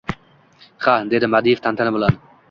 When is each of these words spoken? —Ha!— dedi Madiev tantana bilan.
—Ha!— 0.85 0.95
dedi 1.11 1.29
Madiev 1.33 1.61
tantana 1.67 1.93
bilan. 1.99 2.17